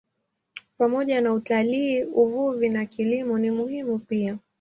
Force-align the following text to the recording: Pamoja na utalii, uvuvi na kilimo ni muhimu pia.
Pamoja 0.77 1.21
na 1.21 1.33
utalii, 1.33 2.03
uvuvi 2.03 2.69
na 2.69 2.85
kilimo 2.85 3.39
ni 3.39 3.51
muhimu 3.51 3.99
pia. 3.99 4.37